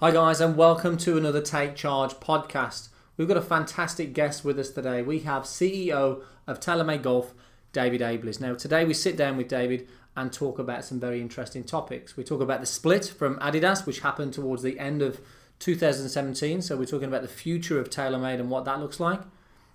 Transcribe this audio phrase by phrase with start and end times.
[0.00, 2.88] Hi, guys, and welcome to another Take Charge podcast.
[3.18, 5.02] We've got a fantastic guest with us today.
[5.02, 7.34] We have CEO of TaylorMade Golf,
[7.74, 8.40] David Abeles.
[8.40, 9.86] Now, today we sit down with David
[10.16, 12.16] and talk about some very interesting topics.
[12.16, 15.20] We talk about the split from Adidas, which happened towards the end of
[15.58, 16.62] 2017.
[16.62, 19.20] So, we're talking about the future of TaylorMade and what that looks like.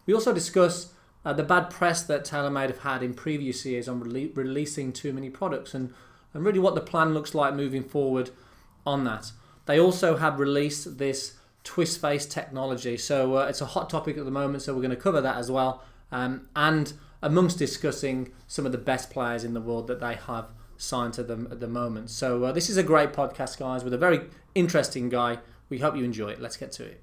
[0.07, 0.91] We also discuss
[1.23, 5.13] uh, the bad press that TaylorMade have had in previous years on rele- releasing too
[5.13, 5.93] many products and,
[6.33, 8.31] and really what the plan looks like moving forward
[8.87, 9.31] on that.
[9.65, 12.97] They also have released this twist face technology.
[12.97, 15.37] So uh, it's a hot topic at the moment, so we're going to cover that
[15.37, 15.83] as well.
[16.11, 20.49] Um, and amongst discussing some of the best players in the world that they have
[20.77, 22.09] signed to them at the moment.
[22.11, 24.21] So uh, this is a great podcast, guys, with a very
[24.53, 25.39] interesting guy.
[25.69, 26.39] We hope you enjoy it.
[26.41, 27.01] Let's get to it.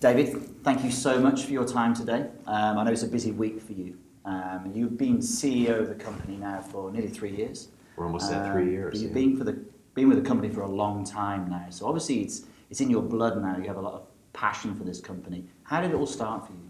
[0.00, 2.26] David, thank you so much for your time today.
[2.46, 3.98] Um, I know it's a busy week for you.
[4.24, 7.68] Um, you've been CEO of the company now for nearly three years.
[7.96, 9.02] We're almost at three Um, years.
[9.02, 9.22] You've yeah.
[9.22, 9.58] been for the
[9.96, 11.66] been with the company for a long time now.
[11.70, 13.56] So obviously it's it's in your blood now.
[13.56, 15.44] You have a lot of passion for this company.
[15.64, 16.60] How did it all start for you?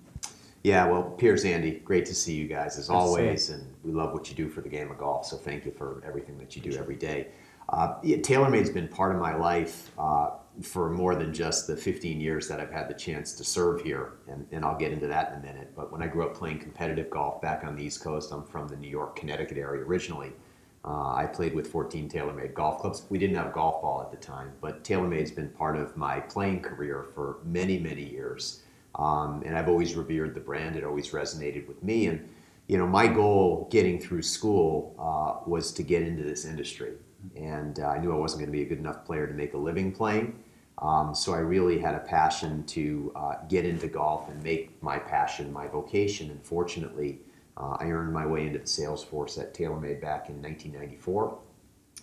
[0.63, 3.19] Yeah, well, Piers, Andy, great to see you guys as Good to see you.
[3.21, 5.27] always, and we love what you do for the game of golf.
[5.27, 7.29] So thank you for everything that you do every day.
[7.69, 10.31] Uh, yeah, TaylorMade's been part of my life uh,
[10.63, 14.15] for more than just the 15 years that I've had the chance to serve here,
[14.29, 15.73] and, and I'll get into that in a minute.
[15.77, 18.67] But when I grew up playing competitive golf back on the East Coast, I'm from
[18.69, 20.33] the New York, Connecticut area originally.
[20.87, 23.03] Uh, I played with 14 TaylorMade golf clubs.
[23.11, 26.61] We didn't have golf ball at the time, but TaylorMade's been part of my playing
[26.61, 28.63] career for many, many years.
[28.95, 30.77] Um, and I've always revered the brand.
[30.77, 32.07] It always resonated with me.
[32.07, 32.29] And,
[32.69, 36.93] you know, my goal getting through school uh, was to get into this industry.
[37.35, 39.55] And uh, I knew I wasn't going to be a good enough player to make
[39.55, 40.39] a living playing.
[40.79, 44.99] Um, so I really had a passion to uh, get into golf and make my
[44.99, 46.31] passion my vocation.
[46.31, 47.19] And fortunately,
[47.57, 51.39] uh, I earned my way into the sales force at TaylorMade back in 1994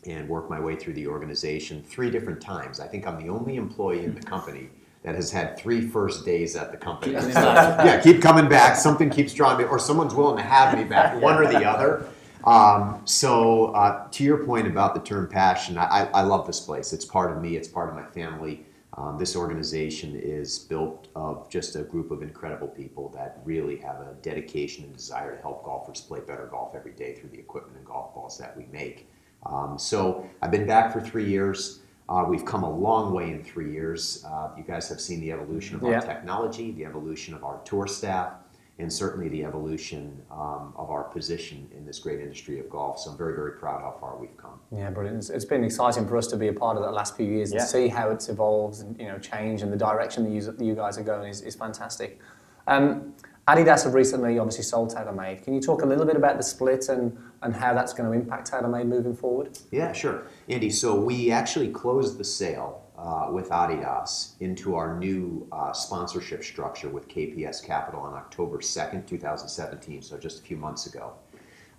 [0.06, 2.80] and worked my way through the organization three different times.
[2.80, 4.70] I think I'm the only employee in the company
[5.04, 7.20] that has had three first days at the company.
[7.20, 8.76] So, yeah, keep coming back.
[8.78, 12.08] Something keeps drawing me, or someone's willing to have me back, one or the other.
[12.46, 16.60] Um, so, uh, to your point about the term passion, I, I I love this
[16.60, 16.94] place.
[16.94, 18.66] It's part of me, it's part of my family.
[18.96, 23.96] Um, this organization is built of just a group of incredible people that really have
[24.02, 27.78] a dedication and desire to help golfers play better golf every day through the equipment
[27.78, 29.10] and golf balls that we make.
[29.46, 31.80] Um, so I've been back for three years.
[32.08, 34.24] Uh, we've come a long way in three years.
[34.28, 36.00] Uh, you guys have seen the evolution of our Yeah.
[36.02, 38.34] technology, the evolution of our tour staff,
[38.80, 43.00] and certainly the evolution um, of our position in this great industry of golf.
[43.00, 44.60] So I'm very, very proud how far we've come.
[44.76, 45.18] Yeah, brilliant.
[45.20, 47.54] It's, it's been exciting for us to be a part of that last few years
[47.54, 47.60] Yeah.
[47.62, 50.60] and see how it's evolved and you know changed and the direction that you, that
[50.60, 52.20] you guys are going is, is fantastic.
[52.68, 53.14] Um,
[53.48, 55.44] Adidas have recently obviously sold TaylorMade.
[55.44, 58.18] Can you talk a little bit about the split and, and how that's going to
[58.18, 59.60] impact TaylorMade moving forward?
[59.70, 60.28] Yeah, sure.
[60.48, 62.83] Andy, so we actually closed the sale
[63.32, 70.02] with Adidas into our new uh, sponsorship structure with KPS Capital on October 2nd, 2017,
[70.02, 71.14] so just a few months ago.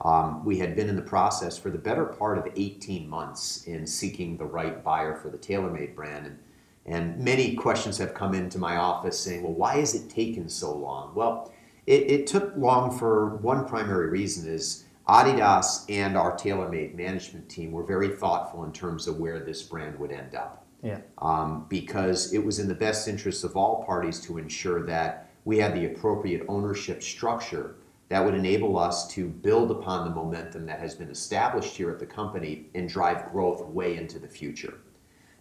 [0.03, 3.87] Um, we had been in the process for the better part of 18 months in
[3.87, 6.39] seeking the right buyer for the TaylorMade brand.
[6.87, 10.75] And, many questions have come into my office saying, well, why has it taken so
[10.77, 11.15] long?
[11.15, 11.51] Well,
[11.87, 17.73] it, it took long for one primary reason is Adidas and our TaylorMade management team
[17.73, 20.99] were very thoughtful in terms of where this brand would end up Yeah.
[21.19, 25.59] um, because it was in the best interest of all parties to ensure that we
[25.59, 27.77] had the appropriate ownership structure
[28.11, 31.99] that would enable us to build upon the momentum that has been established here at
[31.99, 34.75] the company and drive growth way into the future.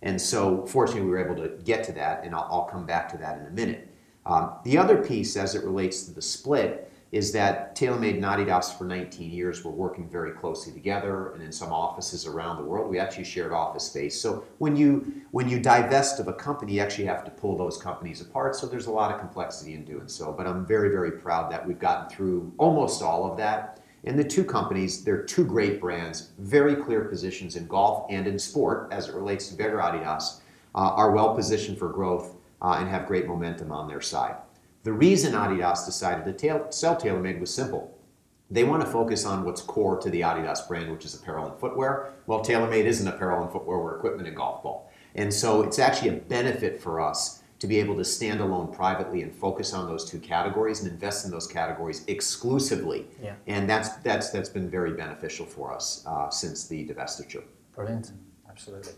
[0.01, 3.09] And so, fortunately, we were able to get to that, and I'll, I'll come back
[3.09, 3.89] to that in a minute.
[4.25, 8.75] Um, the other piece, as it relates to the split, is that TaylorMade and Adidas
[8.75, 12.89] for 19 years were working very closely together, and in some offices around the world,
[12.89, 14.19] we actually shared office space.
[14.19, 17.77] So when you when you divest of a company, you actually have to pull those
[17.77, 18.55] companies apart.
[18.55, 20.33] So there's a lot of complexity in doing so.
[20.33, 23.79] But I'm very very proud that we've gotten through almost all of that.
[24.05, 28.39] And the two companies, they're two great brands, very clear positions in golf and in
[28.39, 30.41] sport as it relates to Beggar Adidas,
[30.73, 34.35] uh, are well positioned for growth uh, and have great momentum on their side.
[34.83, 37.97] The reason Adidas decided to tail, sell TaylorMade was simple.
[38.51, 41.57] They want to focus on what's core to the Adidas brand, which is apparel and
[41.57, 42.13] footwear.
[42.27, 44.91] Well, TaylorMade isn't apparel and footwear, we're equipment and golf ball.
[45.15, 49.21] And so it's actually a benefit for us to be able to stand alone privately
[49.21, 53.07] and focus on those two categories and invest in those categories exclusively.
[53.21, 53.35] Yeah.
[53.47, 57.43] And that's, that's, that's been very beneficial for us uh, since the divestiture.
[57.73, 58.11] Brilliant.
[58.49, 58.91] Absolutely.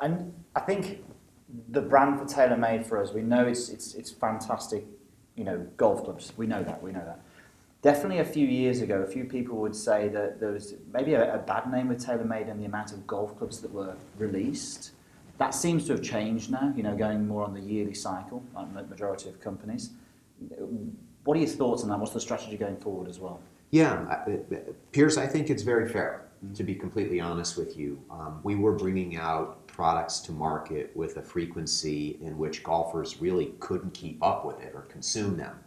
[0.00, 1.04] And I think
[1.68, 4.84] the brand for TaylorMade for us, we know it's it's it's fantastic.
[5.36, 6.32] You know, golf clubs.
[6.36, 6.82] We know that.
[6.82, 7.20] We know that.
[7.82, 11.34] Definitely, a few years ago, a few people would say that there was maybe a,
[11.34, 14.92] a bad name with TaylorMade and the amount of golf clubs that were released.
[15.38, 16.72] that seems to have changed now.
[16.76, 19.90] You know, going more on the yearly cycle, like the majority of companies.
[21.24, 21.98] What are your thoughts on that?
[21.98, 23.40] What's the strategy going forward as well?
[23.70, 24.24] Yeah,
[24.92, 28.00] Piers, I think it's very fair, to be completely honest with you.
[28.10, 33.54] Um, we were bringing out products to market with a frequency in which golfers really
[33.58, 35.58] couldn't keep up with it or consume them.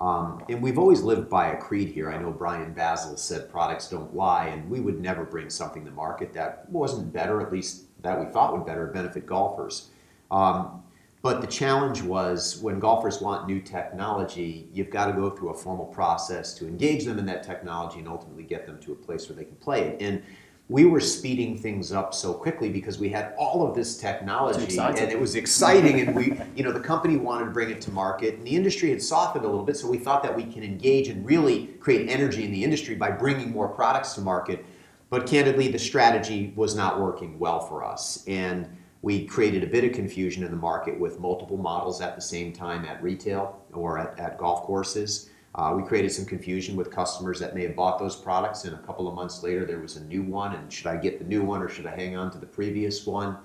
[0.00, 2.10] Um, and we've always lived by a creed here.
[2.10, 5.92] I know Brian Bazile said products don't lie, and we would never bring something to
[5.92, 9.90] market that wasn't better, at least that we thought would better benefit golfers.
[10.32, 10.82] Um,
[11.22, 15.54] but the challenge was when golfers want new technology, you've got to go through a
[15.54, 19.28] formal process to engage them in that technology and ultimately get them to a place
[19.28, 20.02] where they can play it.
[20.02, 20.22] And
[20.68, 25.12] we were speeding things up so quickly because we had all of this technology and
[25.12, 28.36] it was exciting and we you know the company wanted to bring it to market
[28.36, 29.76] and the industry had softened a little bit.
[29.76, 33.10] So we thought that we can engage and really create energy in the industry by
[33.10, 34.64] bringing more products to market.
[35.10, 38.24] But candidly the strategy was not working well for us.
[38.26, 38.66] And
[39.02, 42.54] we created a bit of confusion in the market with multiple models at the same
[42.54, 45.28] time at retail or at, at golf courses.
[45.54, 48.78] Uh, we created some confusion with customers that may have bought those products, and a
[48.78, 50.54] couple of months later, there was a new one.
[50.54, 53.06] And should I get the new one or should I hang on to the previous
[53.06, 53.36] one?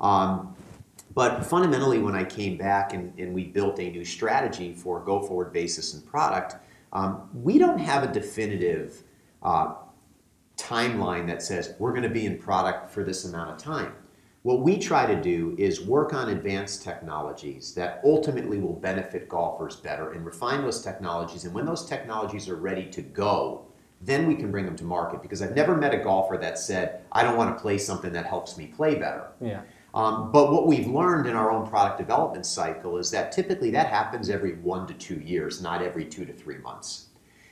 [0.00, 0.56] Um,
[1.14, 5.52] but fundamentally, when I came back and, we built a new strategy for go forward
[5.52, 6.56] basis and product,
[6.92, 9.02] um, we don't have a definitive
[9.42, 9.74] uh,
[10.56, 13.92] timeline that says we're going to be in product for this amount of time.
[14.42, 19.76] What we try to do is work on advanced technologies that ultimately will benefit golfers
[19.76, 21.44] better and refine those technologies.
[21.44, 23.66] And when those technologies are ready to go,
[24.00, 25.22] then we can bring them to market.
[25.22, 28.26] Because I've never met a golfer that said, I don't want to play something that
[28.26, 29.26] helps me play better.
[29.40, 29.62] Yeah.
[29.92, 33.88] Um, but what we've learned in our own product development cycle is that typically that
[33.88, 37.07] happens every one to two years, not every two to three months.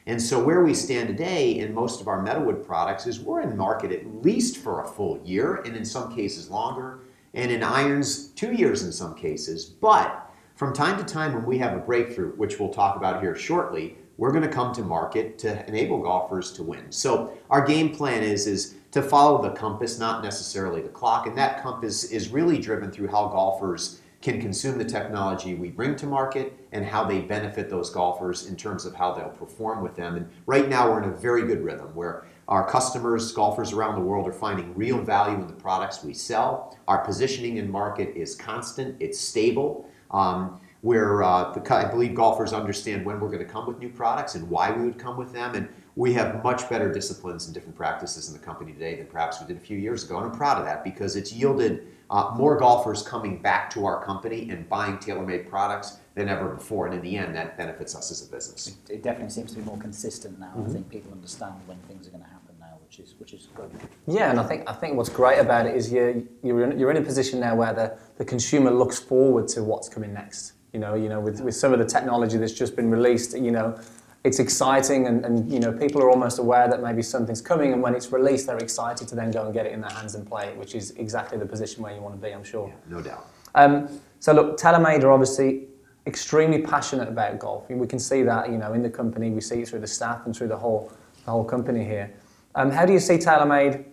[0.07, 3.57] And so where we stand today in most of our metalwood products is we're in
[3.57, 7.01] market at least for a full year, and in some cases longer,
[7.35, 9.65] and in irons, two years in some cases.
[9.65, 13.35] But from time to time when we have a breakthrough, which we'll talk about here
[13.35, 16.91] shortly, we're going to come to market to enable golfers to win.
[16.91, 21.37] So our game plan is is to follow the compass, not necessarily the clock, and
[21.37, 26.07] that compass is really driven through how golfers can consume the technology we bring to
[26.07, 30.17] market and how they benefit those golfers in terms of how they'll perform with them.
[30.17, 34.03] And right now, we're in a very good rhythm where our customers, golfers around the
[34.03, 36.79] world, are finding real value in the products we sell.
[36.87, 39.89] Our positioning in market is constant, it's stable.
[40.11, 44.37] Um, where uh, I believe golfers understand when we're going to come with new products
[44.37, 45.57] and why we would come with them.
[45.57, 49.41] And we have much better disciplines and different practices in the company today than perhaps
[49.41, 50.19] we did a few years ago.
[50.19, 54.05] And I'm proud of that because it's yielded uh, more golfers coming back to our
[54.05, 56.87] company and buying TaylorMade products than ever before.
[56.87, 58.77] And in the end, that benefits us as a business.
[58.89, 60.49] It, it definitely seems to be more consistent now.
[60.49, 60.71] Mm-hmm.
[60.71, 63.49] I think people understand when things are going to happen now, which is which is
[63.55, 63.71] good.
[64.07, 66.91] Yeah, and I think I think what's great about it is you're you're in, you're
[66.91, 70.53] in a position now where the, the consumer looks forward to what's coming next.
[70.75, 73.51] You know, you know, with, with some of the technology that's just been released, you
[73.51, 73.79] know,
[74.27, 77.81] it's exciting and, and you know people are almost aware that maybe something's coming and
[77.81, 80.27] when it's released they're excited to then go and get it in their hands and
[80.27, 82.69] play it which is exactly the position where you want to be i'm sure.
[82.69, 83.27] Yeah, no doubt.
[83.55, 85.69] Um, so look TaylorMade are obviously
[86.07, 87.69] extremely passionate about golf.
[87.69, 89.31] We can see that you know in the company.
[89.31, 90.93] We see it through the staff and through the whole
[91.25, 92.13] the whole company here.
[92.55, 93.85] Um, how do you see TaylorMade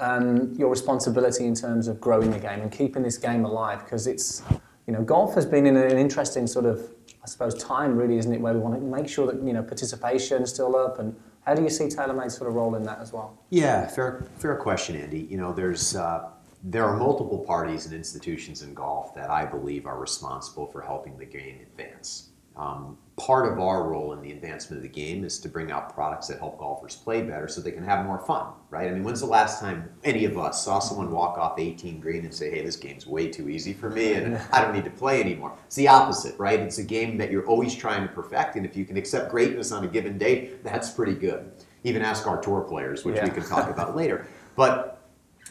[0.00, 3.84] um, your responsibility in terms of growing the game and keeping this game alive?
[3.84, 4.42] Because it's
[4.86, 6.90] you know golf has been in an interesting sort of
[7.28, 9.62] I suppose, time really, isn't it, where we want to make sure that you know
[9.62, 13.00] participation is still up, and how do you see TaylorMade sort of role in that
[13.00, 13.38] as well?
[13.50, 15.28] Yeah, fair, fair question, Andy.
[15.30, 16.30] You know, there's uh,
[16.64, 21.18] there are multiple parties and institutions in golf that I believe are responsible for helping
[21.18, 22.30] the game advance.
[22.58, 25.92] Um, part of our role in the advancement of the game is to bring out
[25.92, 28.88] products that help golfers play better so they can have more fun, right?
[28.88, 32.24] I mean, when's the last time any of us saw someone walk off 18 green
[32.24, 34.90] and say, hey, this game's way too easy for me and I don't need to
[34.90, 35.52] play anymore?
[35.66, 36.58] It's the opposite, right?
[36.60, 39.72] It's a game that you're always trying to perfect, and if you can accept greatness
[39.72, 41.50] on a given day, that's pretty good.
[41.84, 43.24] Even ask our tour players, which yeah.
[43.24, 44.26] we can talk about later.
[44.56, 44.97] But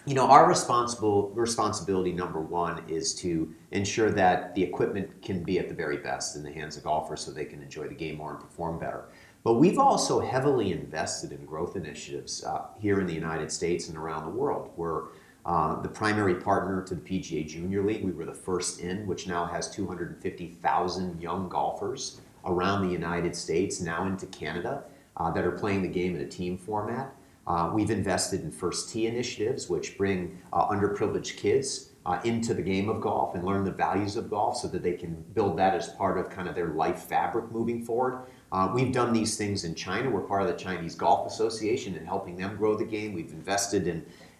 [0.08, 5.60] you know, our responsible responsibility number one is to ensure that the equipment can be
[5.60, 8.16] at the very best in the hands of golfers so they can enjoy the game
[8.16, 9.10] more and perform better.
[9.44, 13.98] But we've also heavily invested in growth initiatives uh, here in the United States and
[13.98, 14.72] around the world.
[14.78, 15.08] We're
[15.46, 18.04] uh, the primary partner to the PGA Junior League.
[18.04, 23.82] We were the first in, which now has 250,000 young golfers around the United States,
[23.82, 24.84] now into Canada,
[25.18, 27.14] uh, that are playing the game in a team format.
[27.48, 32.62] Uh, we've invested in First Tee initiatives, which bring uh, underprivileged kids uh, into the
[32.62, 35.74] game of golf and learn the values of golf so that they can build that
[35.74, 38.26] as part of kind of their life fabric moving forward.
[38.74, 40.10] We've done these things in China.
[40.10, 43.14] We're part of the Chinese Golf Association and helping them grow the game.
[43.14, 43.88] We've invested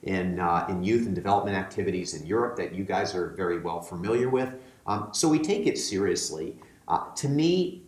[0.04, 4.54] in youth and development activities in Europe that you guys are very well familiar with.
[4.86, 6.56] Um, so we take it seriously.
[7.18, 7.84] To me,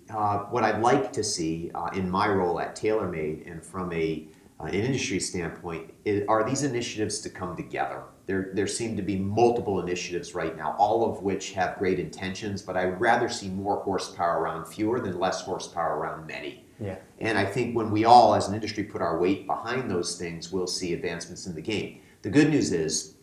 [0.49, 4.27] what I'd like to see in my role at TaylorMade and from a,
[4.59, 8.03] uh, an industry standpoint is, are these initiatives to come together.
[8.25, 12.61] There, there seem to be multiple initiatives right now, all of which have great intentions,
[12.61, 16.65] but I would rather see more horsepower around fewer than less horsepower around many.
[16.79, 16.97] Yeah.
[17.19, 20.51] And I think when we all, as an industry, put our weight behind those things,
[20.51, 22.01] we'll see advancements in the game.
[22.21, 23.15] The good news is,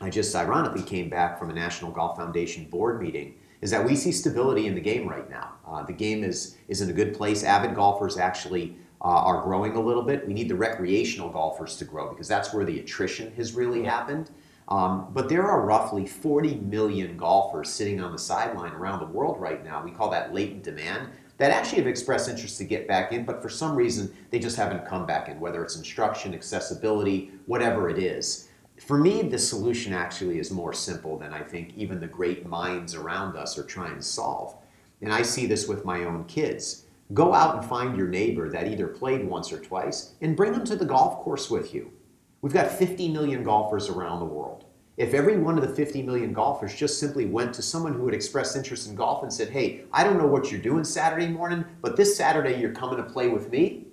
[0.00, 3.96] I just ironically came back from a National Golf Foundation board meeting, is that we
[3.96, 5.54] see stability in the game right now.
[5.66, 7.44] Uh, the game is, is in a good place.
[7.44, 8.76] Avid golfers actually
[9.08, 10.26] are growing a little bit.
[10.26, 14.30] We need the recreational golfers to grow because that's where the attrition has really happened.
[14.68, 19.38] Um, but there are roughly 40 million golfers sitting on the sideline around the world
[19.38, 19.82] right now.
[19.84, 23.42] We call that latent demand that actually have expressed interest to get back in, but
[23.42, 27.98] for some reason they just haven't come back in, whether it's instruction, accessibility, whatever it
[27.98, 28.48] is.
[28.86, 32.94] For me, the solution actually is more simple than I think even the great minds
[32.94, 34.56] around us are trying to solve.
[35.00, 36.83] And I see this with my own kids.
[37.12, 40.64] Go out and find your neighbor that either played once or twice and bring them
[40.64, 41.92] to the golf course with you.
[42.40, 44.64] We've got 50 million golfers around the world.
[44.96, 48.14] If every one of the 50 million golfers just simply went to someone who had
[48.14, 51.64] expressed interest in golf and said, Hey, I don't know what you're doing Saturday morning,
[51.82, 53.86] but this Saturday you're coming to play with me,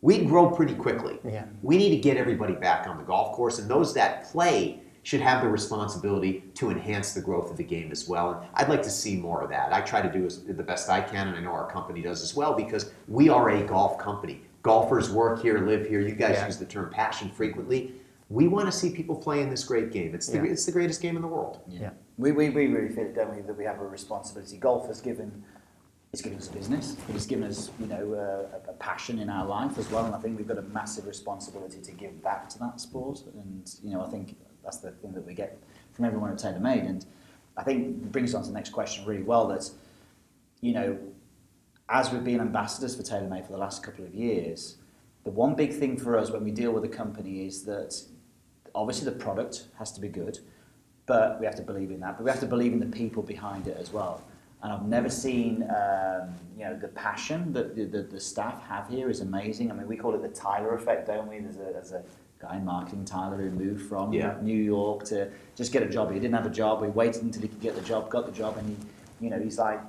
[0.00, 1.18] we'd grow pretty quickly.
[1.24, 1.44] Yeah.
[1.62, 5.22] We need to get everybody back on the golf course, and those that play should
[5.22, 8.32] have the responsibility to enhance the growth of the game as well.
[8.32, 9.72] And I'd like to see more of that.
[9.72, 12.20] I try to do as, the best I can, and I know our company does
[12.20, 14.42] as well because we are a golf company.
[14.62, 16.02] Golfers work here, live here.
[16.02, 16.44] You guys Yeah.
[16.44, 17.94] use the term passion frequently.
[18.28, 20.14] We want to see people playing this great game.
[20.14, 20.52] It's the, Yeah.
[20.52, 21.60] it's the greatest game in the world.
[21.68, 21.92] Yeah.
[22.18, 24.58] We, we, we really feel, it, don't we, that we have a responsibility.
[24.58, 25.42] Golf has given,
[26.12, 29.30] it's given us a business, but it's given us, you know, a, a passion in
[29.30, 30.04] our life as well.
[30.04, 33.22] And I think we've got a massive responsibility to give back to that sport.
[33.32, 34.36] And, you know, I think
[34.68, 35.58] that's the thing that we get
[35.94, 36.86] from everyone at TaylorMade.
[36.86, 37.06] And
[37.56, 39.70] I think brings on to the next question really well that,
[40.60, 40.98] you know,
[41.88, 44.76] as we've been ambassadors for TaylorMade for the last couple of years,
[45.24, 47.98] the one big thing for us when we deal with a company is that
[48.74, 50.38] obviously the product has to be good,
[51.06, 52.18] but we have to believe in that.
[52.18, 54.22] But we have to believe in the people behind it as well.
[54.62, 58.86] And I've never seen, um, you know, the passion that the, the, the staff have
[58.86, 59.70] here is amazing.
[59.70, 61.38] I mean, we call it the Tyler effect, don't we?
[61.38, 62.02] There's a, there's a
[62.38, 64.36] guy in marketing, Tyler, who moved from Yeah.
[64.42, 66.12] New York to just get a job.
[66.12, 66.80] He didn't have a job.
[66.80, 69.40] We waited until he could get the job, got the job, and he, you know,
[69.40, 69.80] he's like,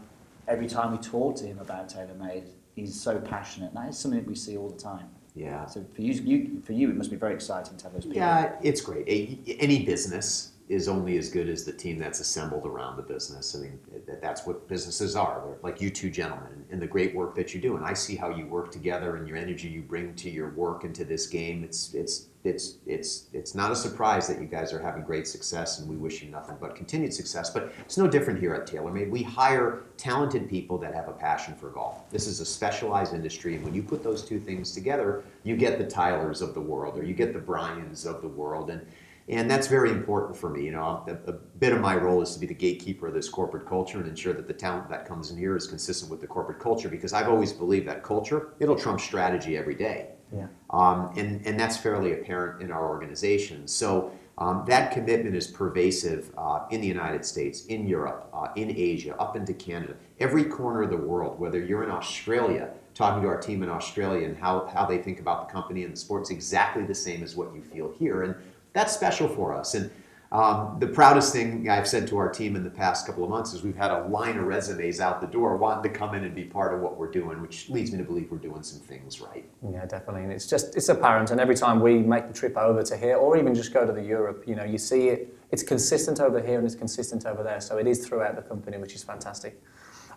[0.47, 3.67] every time we talk to him about TaylorMade, he's so passionate.
[3.67, 5.05] And that is something that we see all the time.
[5.35, 5.67] Yeah.
[5.67, 8.17] So for you, you, for you, it must be very exciting to have those people.
[8.17, 9.07] Yeah, it's great.
[9.07, 13.55] A- Any business is only as good as the team that's assembled around the business.
[13.55, 15.41] I mean, that- that's what businesses are.
[15.43, 17.75] They're like you two gentlemen and the great work that you do.
[17.75, 20.83] And I see how you work together and your energy you bring to your work
[20.83, 21.63] and to this game.
[21.63, 25.79] It's it's it's it's it's not a surprise that you guys are having great success,
[25.79, 27.49] and we wish you nothing but continued success.
[27.49, 29.09] But it's no different here at TaylorMade.
[29.09, 32.09] We hire talented people that have a passion for golf.
[32.11, 35.79] This is a specialized industry, and when you put those two things together, you get
[35.79, 38.85] the Tylers of the world, or you get the Bryans of the world, and
[39.29, 40.65] and that's very important for me.
[40.65, 43.29] You know, a, a bit of my role is to be the gatekeeper of this
[43.29, 46.27] corporate culture and ensure that the talent that comes in here is consistent with the
[46.27, 46.89] corporate culture.
[46.89, 50.09] Because I've always believed that culture it'll trump strategy every day.
[50.35, 50.47] Yeah.
[50.69, 53.67] Um, and, and that's fairly apparent in our organization.
[53.67, 58.73] So um, that commitment is pervasive uh, in the United States, in Europe, uh, in
[58.75, 63.27] Asia, up into Canada, every corner of the world, whether you're in Australia, talking to
[63.27, 66.29] our team in Australia and how, how they think about the company and the sport's
[66.29, 68.23] exactly the same as what you feel here.
[68.23, 68.35] And
[68.73, 69.75] that's special for us.
[69.75, 69.91] And
[70.31, 73.53] um, the proudest thing I've said to our team in the past couple of months
[73.53, 76.35] is we've had a line of resumes out the door wanting to come in and
[76.35, 79.21] be part of what we're doing, which leads me to believe we're doing some things
[79.21, 79.49] right.
[79.67, 80.23] Yeah, definitely.
[80.23, 81.31] And it's just it's apparent.
[81.31, 83.91] And every time we make the trip over to here, or even just go to
[83.91, 85.35] the Europe, you know, you see it.
[85.51, 87.59] It's consistent over here and it's consistent over there.
[87.59, 89.59] So it is throughout the company, which is fantastic.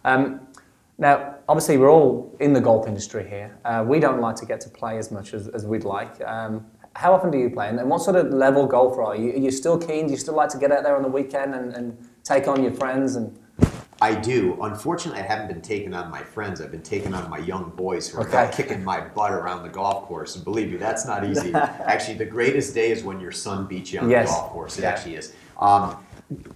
[0.04, 0.46] Um,
[0.98, 3.58] now, obviously, we're all in the golf industry here.
[3.64, 6.20] Uh, we don't like to get to play as much as, as we'd like.
[6.20, 7.68] Um, how often do you play?
[7.68, 9.32] And, and what sort of level golfer are you?
[9.32, 10.06] Are you still keen?
[10.06, 12.62] Do you still like to get out there on the weekend and, and take on
[12.62, 13.16] your friends?
[13.16, 13.38] And
[14.00, 14.58] I do.
[14.62, 16.60] Unfortunately, I haven't been taking on my friends.
[16.60, 18.50] I've been taking on my young boys who are Okay.
[18.56, 20.36] kicking my butt around the golf course.
[20.36, 21.54] And believe me, that's not easy.
[21.54, 24.28] actually, the greatest day is when your son beats you on Yes.
[24.28, 24.78] the golf course.
[24.78, 24.90] It Yeah.
[24.90, 25.34] actually is.
[25.60, 25.96] Um,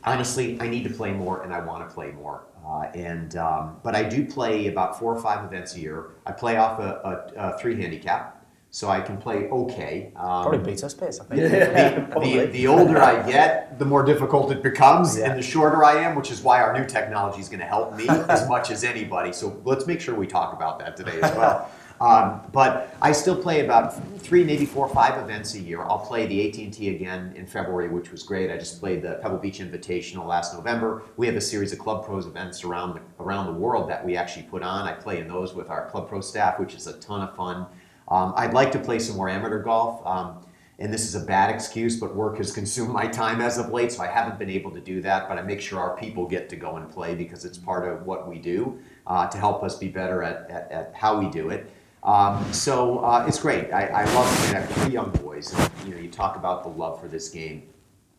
[0.05, 2.43] honestly, I need to play more, and I want to play more.
[2.67, 6.07] Uh, and um, but I do play about four or five events a year.
[6.27, 8.36] I play off a, a, a three handicap,
[8.77, 10.13] so I can play okay.
[10.17, 11.41] Um, probably beats us, Piers, I think.
[11.51, 12.41] the, Probably.
[12.41, 15.31] the, the older I get, the more difficult it becomes, Yeah.
[15.31, 17.97] and the shorter I am, which is why our new technology is going to help
[17.97, 19.33] me as much as anybody.
[19.33, 21.71] So let's make sure we talk about that today as well.
[21.99, 25.81] Um, but I still play about three, maybe four, five events a year.
[25.81, 28.51] I'll play the AT&T again in February, which was great.
[28.51, 31.05] I just played the Pebble Beach Invitational last November.
[31.17, 34.15] We have a series of Club Pros events around the, around the world that we
[34.15, 34.87] actually put on.
[34.87, 37.65] I play in those with our Club Pro staff, which is a ton of fun.
[38.09, 40.05] Um, I'd like to play some more amateur golf.
[40.07, 40.47] Um,
[40.79, 43.93] and this is a bad excuse, but work has consumed my time as of late,
[43.93, 45.29] so I haven't been able to do that.
[45.29, 48.07] But I make sure our people get to go and play because it's part of
[48.07, 51.51] what we do uh, to help us be better at, at, at how we do
[51.51, 51.71] it.
[52.03, 53.73] Um, so uh, it's great.
[53.73, 54.57] I, I love playing.
[54.57, 55.53] I have three young boys.
[55.53, 57.69] And, you know, you talk about the love for this game.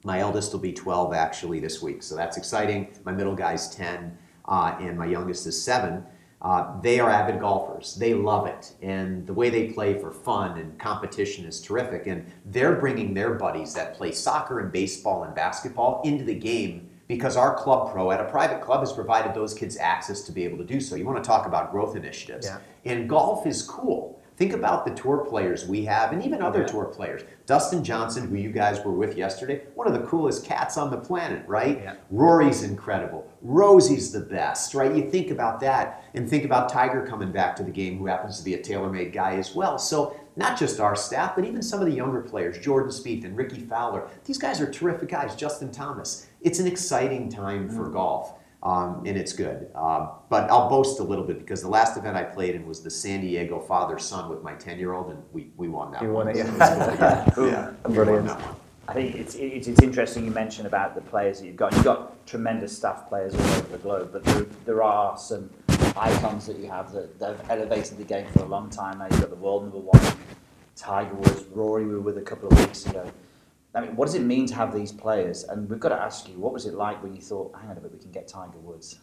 [0.03, 2.94] My eldest will be 12 actually this week, so that's exciting.
[3.03, 6.06] My middle guy's 10, uh, and my youngest is seven.
[6.41, 7.96] Uh, they are avid golfers.
[7.96, 8.74] They love it.
[8.82, 12.06] And the way they play for fun and competition is terrific.
[12.06, 16.89] And they're bringing their buddies that play soccer and baseball and basketball into the game
[17.08, 20.44] because our club pro at a private club has provided those kids access to be
[20.44, 20.96] able to do so.
[20.96, 22.46] You want to talk about growth initiatives.
[22.46, 22.60] Yeah.
[22.86, 24.16] And golf is cool.
[24.38, 26.67] Think about the tour players we have and even other Yeah.
[26.67, 27.24] tour players.
[27.48, 30.98] Dustin Johnson, who you guys were with yesterday, one of the coolest cats on the
[30.98, 31.82] planet, right?
[31.84, 31.94] Yeah.
[32.12, 33.25] Rory's incredible.
[33.41, 34.94] Rosie's the best, right?
[34.94, 38.38] You think about that and think about Tiger coming back to the game, who happens
[38.38, 39.79] to be a TaylorMade guy as well.
[39.79, 43.36] So not just our staff, but even some of the younger players, Jordan Spieth and
[43.36, 44.08] Rickie Fowler.
[44.25, 45.36] These guys are terrific guys.
[45.36, 46.27] Justin Thomas.
[46.41, 47.94] It's an exciting time for mm.
[47.94, 48.34] golf.
[48.63, 49.67] Um, and it's good.
[49.75, 52.81] Um, but I'll boast a little bit because the last event I played in was
[52.81, 56.01] the San Diego father son with my 10 year old, and we, we won that
[56.01, 56.25] You one.
[56.27, 57.23] won it, So yeah.
[57.27, 57.37] it's.
[57.37, 57.71] Yeah.
[57.85, 58.25] we Brilliant.
[58.27, 58.55] won that one.
[58.89, 61.73] I think it's, it's, it's interesting you mentioned about the players that you've got.
[61.73, 65.49] You've got tremendous staff players all over the globe, but there, there are some
[65.95, 69.05] icons that you have that, that have elevated the game for a long time now.
[69.11, 70.17] You've got the world number one,
[70.75, 73.11] Tiger Woods, Rory, we were with a couple of weeks ago.
[73.77, 75.43] I mean, what does it mean to have these players?
[75.43, 77.77] And we've got to ask you, what was it like when you thought, hang on
[77.77, 78.98] a bit, we can get Tiger Woods?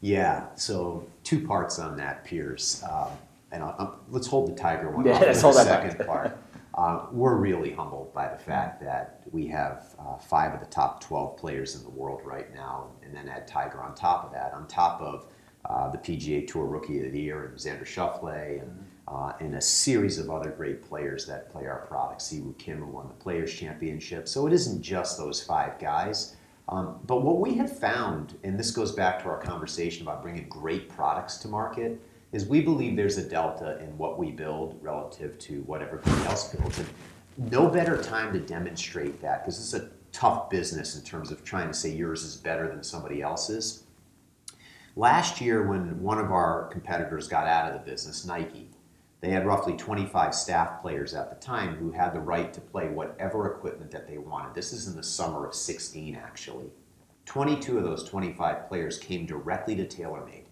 [0.00, 2.82] Yeah, so two parts on that, Piers.
[2.90, 3.08] Um,
[3.52, 6.38] and I'll, I'll- let's hold the Tiger one Yeah, let's the that second part.
[6.74, 11.02] Uh, we're really humbled by the fact that we have uh, five of the top
[11.02, 14.54] 12 players in the world right now, and then add Tiger on top of that,
[14.54, 15.26] on top of
[15.66, 19.60] uh, the PGA Tour Rookie of the Year and Xander Schauffele and, uh, and a
[19.60, 22.20] series of other great players that play our product.
[22.20, 24.28] Si Woo Kim, who won the Players Championship.
[24.28, 26.36] So it isn't just those five guys.
[26.68, 30.46] Um, but what we have found, and this goes back to our conversation about bringing
[30.48, 31.98] great products to market,
[32.32, 36.54] is we believe there's a delta in what we build relative to what everybody else
[36.54, 36.78] builds.
[36.78, 36.88] And
[37.50, 41.68] no better time to demonstrate that because it's a tough business in terms of trying
[41.68, 43.84] to say yours is better than somebody else's.
[44.96, 48.67] Last year, when one of our competitors got out of the business, Nike,
[49.20, 52.88] they had roughly 25 staff players at the time who had the right to play
[52.88, 54.54] whatever equipment that they wanted.
[54.54, 56.70] This is in the summer of 16, actually.
[57.24, 60.44] 22 of those 25 players came directly to TaylorMade.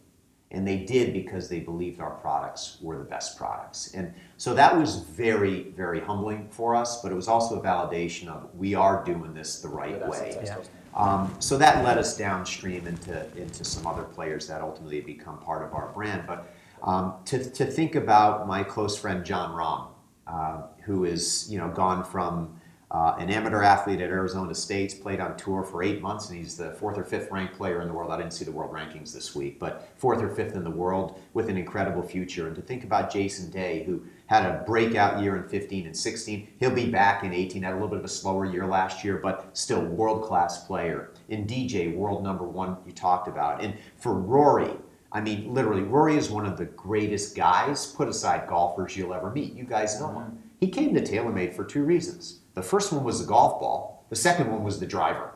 [0.50, 3.92] And they did because they believed our products were the best products.
[3.94, 8.28] And so that was very, very humbling for us, but it was also a validation
[8.28, 10.38] of we are doing this the right way.
[10.44, 10.58] Yeah.
[10.94, 15.64] Um, so that led us downstream into, into some other players that ultimately become part
[15.64, 16.24] of our brand.
[16.26, 19.88] But um, to, to think about my close friend Jon Rahm,
[20.26, 22.60] uh, who is you know gone from
[22.90, 26.56] uh, an amateur athlete at Arizona State, played on tour for eight months, and he's
[26.56, 28.12] the fourth or fifth ranked player in the world.
[28.12, 31.20] I didn't see the world rankings this week, but fourth or fifth in the world
[31.34, 32.46] with an incredible future.
[32.46, 36.48] And to think about Jason Day, who had a breakout year in 15 and 16,
[36.60, 37.62] he'll be back in 18.
[37.62, 41.10] Had a little bit of a slower year last year, but still world class player.
[41.28, 43.62] In DJ, world number one, you talked about.
[43.62, 44.70] And for Rory,
[45.16, 49.30] I mean, literally, Rory is one of the greatest guys, put aside golfers you'll ever
[49.30, 49.54] meet.
[49.54, 50.38] You guys know him.
[50.60, 52.40] He came to TaylorMade for two reasons.
[52.52, 55.32] The first one was the golf ball, the second one was the driver.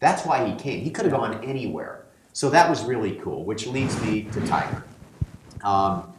[0.00, 0.82] That's why he came.
[0.82, 2.06] He could have gone anywhere.
[2.32, 4.82] So that was really cool, which leads me to Tiger.
[5.62, 6.10] Um,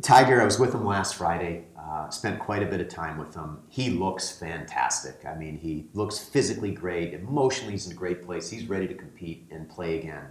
[0.00, 1.66] Tiger, I was with him last Friday.
[1.78, 3.58] Uh, spent quite a bit of time with him.
[3.68, 5.26] He looks fantastic.
[5.26, 7.12] I mean, he looks physically great.
[7.12, 8.48] Emotionally, he's in a great place.
[8.48, 10.24] He's ready to compete and play again.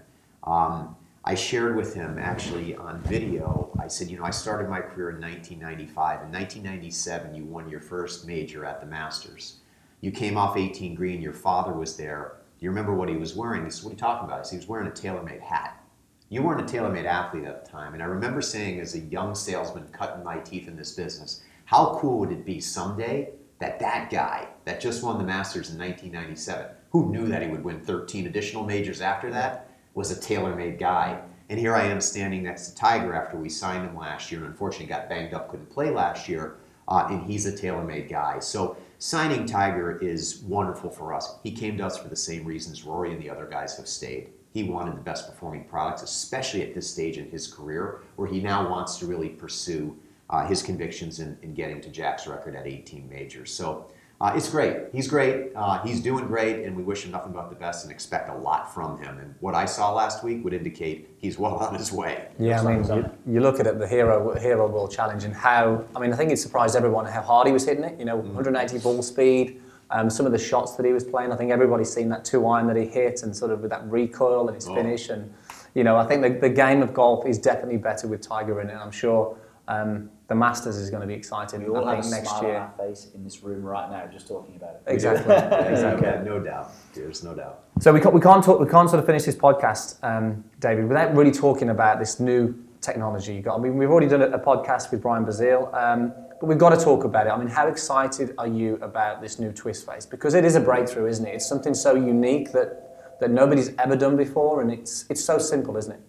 [0.43, 3.69] Um, I shared with him actually on video.
[3.79, 6.23] I said, you know, I started my career in 1995.
[6.23, 9.58] In 1997, you won your first major at the Masters.
[10.01, 11.21] You came off 18 green.
[11.21, 12.38] Your father was there.
[12.58, 13.65] Do you remember what he was wearing?
[13.65, 14.39] He said, what are you talking about?
[14.39, 15.84] I said, he was wearing a TaylorMade hat.
[16.29, 17.93] You weren't a TaylorMade athlete at the time.
[17.93, 21.97] And I remember saying, as a young salesman cutting my teeth in this business, how
[21.99, 26.67] cool would it be someday that that guy that just won the Masters in 1997,
[26.91, 29.68] who knew that he would win 13 additional majors after that,
[29.99, 31.19] was a TaylorMade guy.
[31.49, 34.49] And here I am standing next to Tiger after we signed him last year and
[34.49, 36.55] unfortunately got banged up, couldn't play last year.
[36.88, 38.39] Uh, and he's a TaylorMade guy.
[38.39, 41.35] So signing Tiger is wonderful for us.
[41.43, 44.29] He came to us for the same reasons Rory and the other guys have stayed.
[44.53, 48.39] He wanted the best performing products, especially at this stage in his career, where he
[48.39, 49.97] now wants to really pursue
[50.29, 53.53] uh, his convictions in, in getting to Jack's record at 18 majors.
[53.53, 54.75] So uh, it's great.
[54.91, 55.51] He's great.
[55.55, 58.36] Uh, he's doing great, and we wish him nothing but the best and expect a
[58.36, 59.17] lot from him.
[59.17, 62.27] And what I saw last week would indicate he's well on his way.
[62.38, 65.86] Yeah, I mean, you, you look at it, the Hero Hero World Challenge and how,
[65.95, 67.97] I mean, I think it surprised everyone how hard he was hitting it.
[67.97, 71.32] You know, 180 ball speed, um, some of the shots that he was playing.
[71.32, 73.89] I think everybody's seen that two iron that he hit and sort of with that
[73.89, 74.75] recoil and his Oh.
[74.75, 75.08] finish.
[75.08, 75.34] And,
[75.75, 78.69] you know, I think the, the game of golf is definitely better with Tiger in
[78.69, 78.75] it.
[78.75, 79.38] I'm sure
[79.69, 82.29] um, the Masters is going to be exciting, We all I have a think, next
[82.29, 82.55] smile year.
[82.57, 84.83] on our face in this room right now, just talking about it.
[84.85, 85.33] Exactly.
[85.71, 86.07] exactly.
[86.07, 86.71] Yeah, no doubt.
[86.93, 87.63] There's no doubt.
[87.79, 90.87] So we can't, we can't talk, we can't sort of finish this podcast, um, David,
[90.87, 93.57] without really talking about this new technology you got.
[93.57, 96.77] I mean, we've already done a, a podcast with Brian Bazile, um, but we've got
[96.77, 97.31] to talk about it.
[97.31, 100.05] I mean, how excited are you about this new twist face?
[100.05, 101.33] Because it is a breakthrough, isn't it?
[101.33, 105.75] It's something so unique that, that nobody's ever done before, and it's, it's so simple,
[105.75, 106.01] isn't it?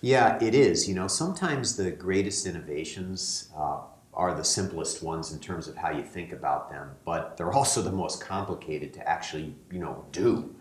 [0.00, 0.88] Yeah, it is.
[0.88, 3.80] You know, sometimes the greatest innovations uh,
[4.14, 7.82] are the simplest ones in terms of how you think about them, but they're also
[7.82, 10.54] the most complicated to actually, you know, do.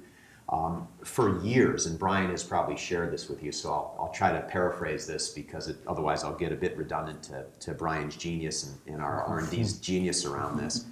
[0.49, 4.31] Um, for years, and Brian has probably shared this with you, so I'll, I'll try
[4.31, 8.63] to paraphrase this because it, otherwise I'll get a bit redundant to, to Brian's genius
[8.63, 10.85] and, and our R&D's genius around this.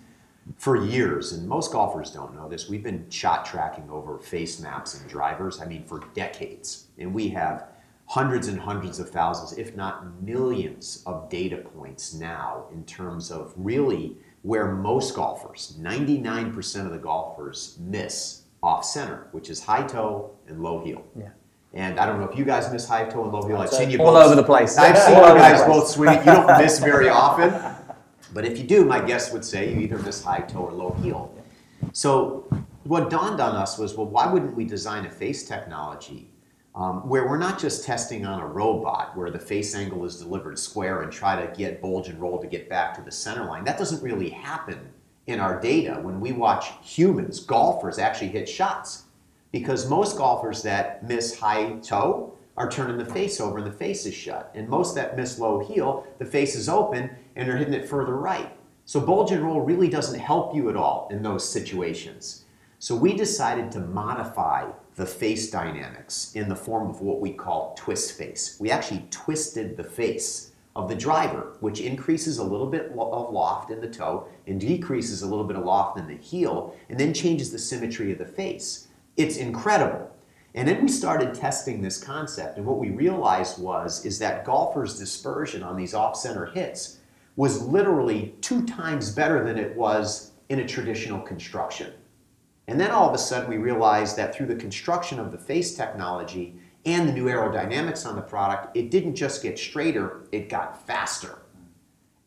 [0.58, 4.99] For years, and most golfers don't know this, we've been shot tracking over face maps
[4.99, 6.88] and drivers, I mean, for decades.
[6.99, 7.69] And we have
[8.07, 13.53] hundreds and hundreds of thousands, if not millions, of data points now in terms of
[13.55, 20.31] really where most golfers, 99% of the golfers, miss off center, which is high toe
[20.47, 21.03] and low heel.
[21.17, 21.29] Yeah.
[21.73, 23.57] And I don't know if you guys miss high toe and low heel.
[23.57, 24.77] I've So- seen you All both- over the place.
[24.77, 26.17] I've seen All you guys both swing.
[26.19, 27.53] You don't miss very often.
[28.33, 30.91] But if you do, my guess would say you either miss high toe or low
[31.01, 31.33] heel.
[31.91, 32.47] So
[32.83, 36.29] what dawned on us was, well, why wouldn't we design a face technology
[36.75, 40.59] Um, where we're not just testing on a robot where the face angle is delivered
[40.59, 43.63] square and try to get bulge and roll to get back to the center line?
[43.63, 44.89] That doesn't really happen
[45.27, 49.03] in our data when we watch humans, golfers, actually hit shots.
[49.53, 54.05] Because most golfers that miss high toe are turning the face over and the face
[54.05, 54.51] is shut.
[54.53, 58.17] And most that miss low heel, the face is open and they're hitting it further
[58.17, 58.51] right.
[58.83, 62.43] So bulge and roll really doesn't help you at all in those situations.
[62.79, 67.75] So we decided to modify the face dynamics in the form of what we call
[67.77, 68.58] twist face.
[68.60, 73.71] We actually twisted the face of the driver, which increases a little bit of loft
[73.71, 77.13] in the toe and decreases a little bit of loft in the heel, and then
[77.13, 78.88] changes the symmetry of the face.
[79.17, 80.12] It's incredible.
[80.53, 84.97] And then we started testing this concept, and what we realized was is that golfers'
[84.97, 86.99] dispersion on these off-center hits
[87.36, 91.91] was literally two times better than it was in a traditional construction.
[92.67, 95.75] And then all of a sudden we realized that through the construction of the face
[95.75, 100.86] technology and the new aerodynamics on the product, it didn't just get straighter, it got
[100.86, 101.39] faster.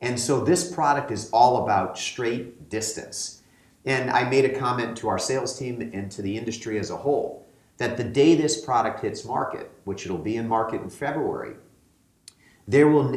[0.00, 3.42] And so this product is all about straight distance.
[3.84, 6.96] And I made a comment to our sales team and to the industry as a
[6.96, 7.48] whole
[7.78, 11.54] that the day this product hits market, which it'll be in market in February,
[12.66, 13.14] there will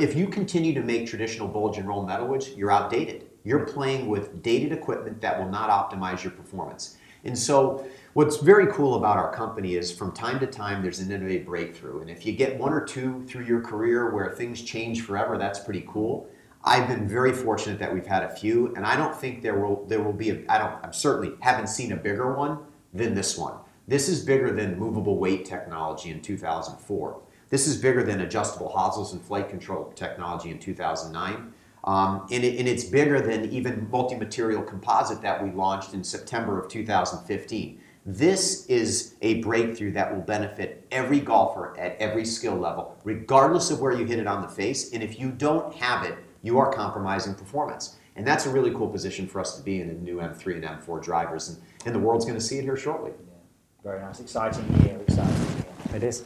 [0.00, 3.29] if you continue to make traditional bulge and roll metalwoods, you're outdated.
[3.44, 6.96] You're playing with dated equipment that will not optimize your performance.
[7.24, 11.10] And so what's very cool about our company is from time to time there's an
[11.10, 12.00] innovative breakthrough.
[12.00, 15.58] And if you get one or two through your career where things change forever, that's
[15.58, 16.28] pretty cool.
[16.64, 19.86] I've been very fortunate that we've had a few, and I don't think there will
[19.86, 22.58] there will be a I don't I'm certainly haven't seen a bigger one
[22.92, 23.54] than this one.
[23.88, 27.20] This is bigger than movable weight technology in 2004.
[27.48, 31.52] This is bigger than adjustable hosels and flight control technology in 2009.
[31.84, 36.60] Um, and, it, and it's bigger than even multi-material composite that we launched in September
[36.60, 37.80] of 2015.
[38.06, 43.80] This is a breakthrough that will benefit every golfer at every skill level, regardless of
[43.80, 44.92] where you hit it on the face.
[44.92, 47.96] And if you don't have it, you are compromising performance.
[48.16, 50.64] And that's a really cool position for us to be in in new M3 and
[50.64, 51.50] M4 drivers.
[51.50, 53.12] And, and the world's going to see it here shortly.
[53.12, 53.34] Yeah,
[53.82, 54.20] very nice.
[54.20, 55.64] Exciting year, exciting year.
[55.94, 56.24] It is.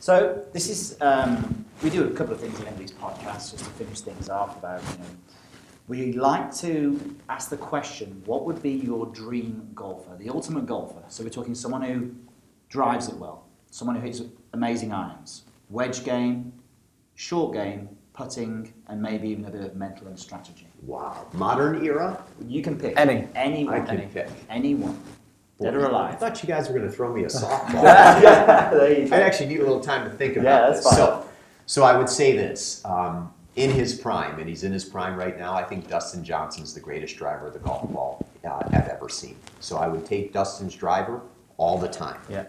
[0.00, 3.70] So this is um, we do a couple of things in these podcasts just to
[3.70, 5.10] finish things off about you know
[5.88, 11.02] we like to ask the question what would be your dream golfer the ultimate golfer
[11.08, 12.10] so we're talking someone who
[12.68, 14.20] drives it well someone who hits
[14.52, 16.52] amazing irons wedge game
[17.14, 21.26] short game putting and maybe even a bit of mental and strategy Wow.
[21.32, 22.22] Modern era?
[22.46, 23.26] you can pick Any.
[23.34, 24.28] anyone I can any, pick.
[24.50, 24.98] anyone
[25.60, 27.82] dead or I thought you guys were going to throw me a softball.
[27.82, 30.86] there you I actually need a little time to think about Yeah, that's this.
[30.86, 30.96] fine.
[30.96, 31.28] So,
[31.66, 35.36] so I would say this: um, in his prime, and he's in his prime right
[35.38, 35.54] now.
[35.54, 39.36] I think Dustin Johnson's the greatest driver of the golf ball uh, I've ever seen.
[39.60, 41.20] So I would take Dustin's driver
[41.56, 42.20] all the time.
[42.28, 42.44] yeah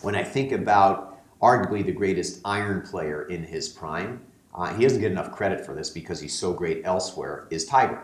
[0.00, 4.20] When I think about arguably the greatest iron player in his prime,
[4.54, 8.00] uh, he doesn't get enough credit for this because he's so great elsewhere, is Tiger.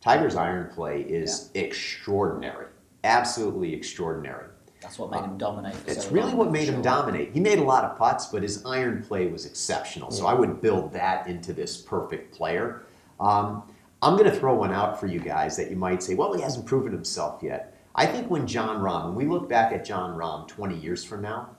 [0.00, 2.66] Tiger's iron play is extraordinary,
[3.04, 4.46] absolutely extraordinary.
[4.80, 5.74] That's what made him dominate.
[5.86, 7.32] It's so really what made him dominate.
[7.32, 10.10] He made a lot of putts, but his iron play was exceptional.
[10.10, 12.82] So I would build that into this perfect player.
[13.18, 13.64] Um,
[14.02, 16.40] I'm going to throw one out for you guys that you might say, well, he
[16.40, 17.74] hasn't proven himself yet.
[17.96, 21.22] I think when Jon Rahm, when we look back at Jon Rahm 20 years from
[21.22, 21.50] now,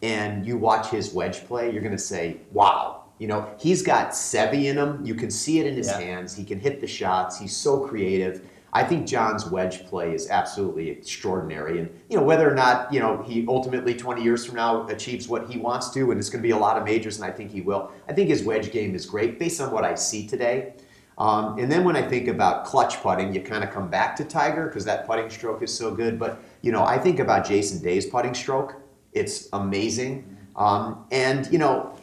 [0.00, 3.00] and you watch his wedge play, you're going to say, wow.
[3.18, 5.04] You know, he's got Seve in him.
[5.04, 6.00] You can see it in his Yeah.
[6.00, 6.34] hands.
[6.34, 7.38] He can hit the shots.
[7.38, 8.44] He's so creative.
[8.74, 11.78] I think Jon's wedge play is absolutely extraordinary.
[11.78, 15.28] And, you know, whether or not, you know, he ultimately 20 years from now achieves
[15.28, 17.30] what he wants to, and it's going to be a lot of majors, and I
[17.30, 17.92] think he will.
[18.08, 20.72] I think his wedge game is great based on what I see today.
[21.18, 24.24] Um, and then when I think about clutch putting, you kind of come back to
[24.24, 26.18] Tiger because that putting stroke is so good.
[26.18, 28.76] But, you know, I think about Jason Day's putting stroke.
[29.12, 30.34] It's amazing.
[30.56, 31.94] Um, and, you know,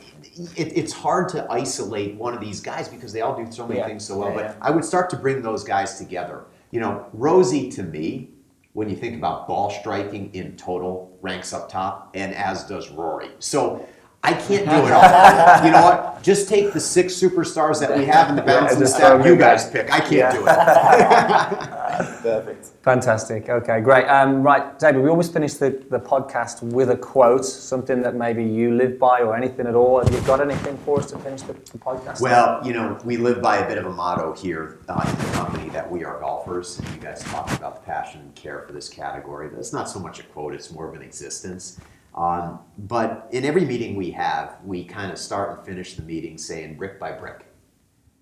[0.55, 3.79] it, it's hard to isolate one of these guys because they all do so many
[3.79, 3.87] Yeah.
[3.87, 4.29] things so well.
[4.29, 4.55] Yeah, but yeah.
[4.61, 6.45] I would start to bring those guys together.
[6.71, 8.29] You know, Rosie to me,
[8.73, 13.31] when you think about ball striking in total, ranks up top, and as does Rory.
[13.39, 13.87] So
[14.23, 15.65] I can't do it all.
[15.65, 16.21] you know what?
[16.21, 19.25] Just take the six superstars that we have in the balancing just staff.
[19.25, 19.73] You guys back.
[19.87, 19.93] pick.
[19.93, 20.31] I can't Yeah.
[20.33, 21.69] do it.
[22.21, 22.65] Perfect.
[22.83, 23.49] Fantastic.
[23.49, 24.05] Okay, great.
[24.07, 28.43] Um, right, David, we always finish the, the podcast with a quote, something that maybe
[28.43, 30.03] you live by or anything at all.
[30.03, 32.19] Have you got anything for us to finish the, the podcast?
[32.21, 35.31] Well, you know, we live by a bit of a motto here uh, in the
[35.33, 36.79] company that we are golfers.
[36.79, 39.49] And you guys talk about the passion and care for this category.
[39.49, 41.79] That's not so much a quote, it's more of an existence.
[42.15, 46.37] Um, but in every meeting we have, we kind of start and finish the meeting
[46.37, 47.45] saying brick by brick.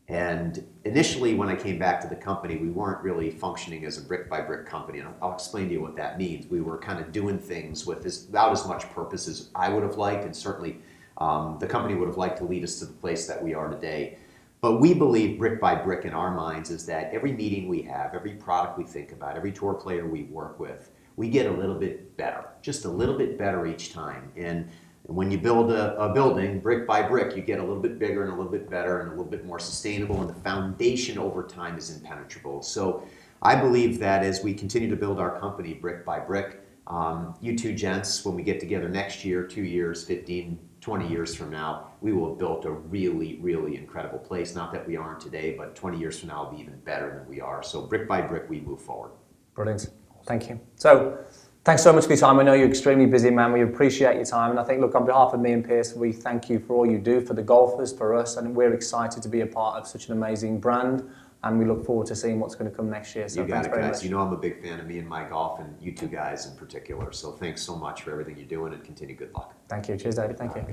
[0.10, 4.02] And initially, when I came back to the company, we weren't really functioning as a
[4.02, 5.00] brick by brick company.
[5.00, 6.48] And I'll explain to you what that means.
[6.48, 9.98] We were kind of doing things with as, as much purpose as I would have
[9.98, 10.80] liked, and certainly
[11.18, 13.70] um, the company would have liked to lead us to the place that we are
[13.70, 14.18] today.
[14.62, 18.16] But we believe brick by brick in our minds is that every meeting we have,
[18.16, 21.76] every product we think about, every tour player we work with, we get a little
[21.76, 24.32] bit better, just a little bit better each time.
[24.38, 24.70] And
[25.04, 28.24] when you build a, a building brick by brick, you get a little bit bigger
[28.24, 31.44] and a little bit better and a little bit more sustainable, and the foundation over
[31.44, 32.62] time is impenetrable.
[32.62, 33.04] So
[33.42, 37.58] I believe that as we continue to build our company brick by brick, um, you
[37.58, 41.88] two gents, when we get together next year, two years, 15, 20 years from now,
[42.00, 44.56] we will have built a really, really incredible place.
[44.56, 47.28] Not that we aren't today, but 20 years from now will be even better than
[47.28, 47.64] we are.
[47.64, 49.12] So brick by brick, we move forward.
[49.56, 49.90] Brilliant.
[50.28, 50.60] Thank you.
[50.76, 51.18] So,
[51.64, 52.40] thanks so much for your time.
[52.40, 53.52] I know you're extremely busy, man.
[53.52, 54.52] We appreciate your time.
[54.52, 56.86] And I think, look, on behalf of me and Piers, we thank you for all
[56.86, 58.38] you do for the golfers, for us.
[58.38, 61.10] And we're excited to be a part of such an amazing brand.
[61.44, 63.30] And we look forward to seeing what's going to come next year.
[63.30, 63.96] So, you got thanks it, very guys.
[63.98, 64.04] much.
[64.04, 66.46] You know I'm a big fan of me and my golf, and you two guys
[66.46, 67.12] in particular.
[67.14, 69.54] So thanks so much for everything you're doing, and continue good luck.
[69.70, 69.98] Thank you.
[69.98, 70.38] Cheers, David.
[70.38, 70.66] Thank you.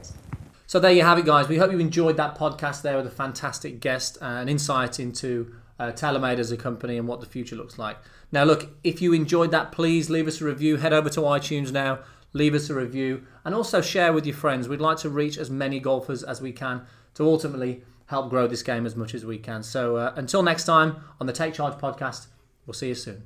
[0.67, 1.49] So there you have it, guys.
[1.49, 5.93] We hope you enjoyed that podcast there with a fantastic guest and insight into uh,
[5.93, 7.99] TaylorMade as a company and what the future looks like.
[8.35, 10.79] Now, look, if you enjoyed that, please leave us a review.
[10.79, 12.01] Head over to iTunes now,
[12.33, 14.69] leave us a review, and also share with your friends.
[14.69, 18.65] We'd like to reach as many golfers as we can to ultimately help grow this
[18.65, 19.63] game as much as we can.
[19.63, 22.27] So uh, until next time on the Take Charge podcast,
[22.67, 23.23] we'll see you soon.